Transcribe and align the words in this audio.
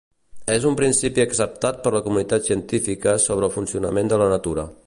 És 0.53 0.63
un 0.69 0.77
principi 0.79 1.23
acceptat 1.25 1.83
per 1.85 1.93
la 1.97 2.03
comunitat 2.09 2.49
científica 2.51 3.17
sobre 3.29 3.51
el 3.51 3.57
funcionament 3.61 4.15
de 4.15 4.23
la 4.25 4.35
natura. 4.37 4.71